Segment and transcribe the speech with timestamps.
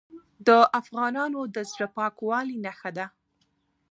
[0.47, 0.49] د
[0.79, 3.05] افغانانو د زړه پاکوالي نښه ده.